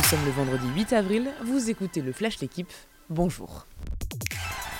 [0.00, 2.70] sommes le vendredi 8 avril, vous écoutez le Flash L'équipe,
[3.10, 3.66] bonjour.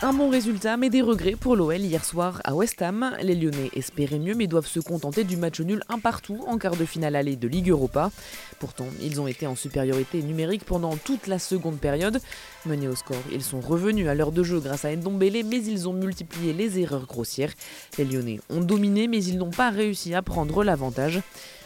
[0.01, 3.15] Un bon résultat, mais des regrets pour l'OL hier soir à West Ham.
[3.23, 6.77] Les Lyonnais espéraient mieux, mais doivent se contenter du match nul un partout en quart
[6.77, 8.11] de finale allée de Ligue Europa.
[8.59, 12.21] Pourtant, ils ont été en supériorité numérique pendant toute la seconde période.
[12.65, 15.89] Menés au score, ils sont revenus à l'heure de jeu grâce à Ndombele, mais ils
[15.89, 17.53] ont multiplié les erreurs grossières.
[17.99, 21.21] Les Lyonnais ont dominé, mais ils n'ont pas réussi à prendre l'avantage.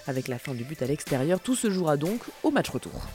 [0.09, 3.07] Avec la fin du but à l'extérieur, tout se jouera donc au match retour.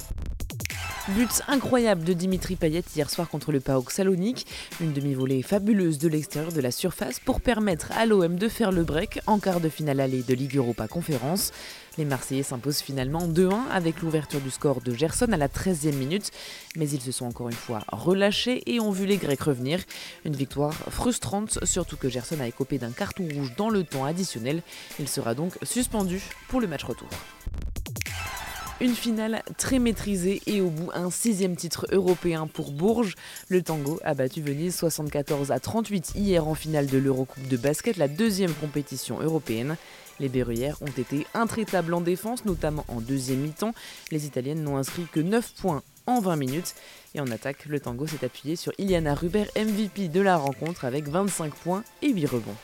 [1.15, 4.45] But incroyable de Dimitri Payet hier soir contre le PAOK Salonique,
[4.79, 8.83] une demi-volée fabuleuse de l'extérieur de la surface pour permettre à l'OM de faire le
[8.83, 11.51] break en quart de finale allée de Ligue Europa Conférence.
[11.97, 16.31] Les Marseillais s'imposent finalement 2-1 avec l'ouverture du score de Gerson à la 13e minute,
[16.77, 19.81] mais ils se sont encore une fois relâchés et ont vu les Grecs revenir.
[20.23, 24.61] Une victoire frustrante, surtout que Gerson a écopé d'un carton rouge dans le temps additionnel.
[24.97, 27.09] Il sera donc suspendu pour le match retour.
[28.81, 33.13] Une finale très maîtrisée et au bout un sixième titre européen pour Bourges.
[33.47, 37.97] Le Tango a battu Venise 74 à 38 hier en finale de l'Eurocoupe de basket,
[37.97, 39.77] la deuxième compétition européenne.
[40.19, 43.75] Les Berruyères ont été intraitables en défense, notamment en deuxième mi-temps.
[44.09, 46.73] Les Italiennes n'ont inscrit que 9 points en 20 minutes.
[47.13, 51.07] Et en attaque, le Tango s'est appuyé sur Iliana Ruber, MVP de la rencontre, avec
[51.07, 52.55] 25 points et 8 rebonds.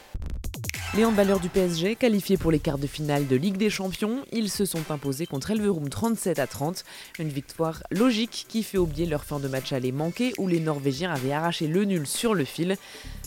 [0.95, 4.49] Les handballeurs du PSG, qualifiés pour les quarts de finale de Ligue des Champions, ils
[4.49, 6.85] se sont imposés contre Elverum 37 à 30.
[7.19, 11.11] Une victoire logique qui fait oublier leur fin de match aller manquer où les Norvégiens
[11.11, 12.77] avaient arraché le nul sur le fil.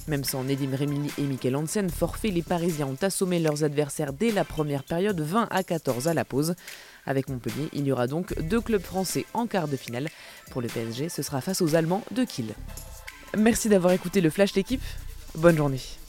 [0.08, 4.32] Même sans Nedim Remili et Mikel Hansen forfait, les Parisiens ont assommé leurs adversaires dès
[4.32, 6.54] la première période 20 à 14 à la pause.
[7.06, 10.08] Avec Montpellier, il y aura donc deux clubs français en quart de finale.
[10.50, 12.54] Pour le PSG, ce sera face aux Allemands de Kiel.
[13.36, 14.82] Merci d'avoir écouté le Flash d'équipe.
[15.36, 15.99] Bonne journée.